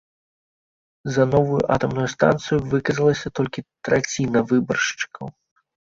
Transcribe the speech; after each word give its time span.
За 1.17 1.23
новую 1.33 1.59
атамную 1.77 2.07
станцыю 2.15 2.59
выказалася 2.73 3.27
толькі 3.43 3.67
траціна 3.89 4.39
выбаршчыкаў. 4.55 5.27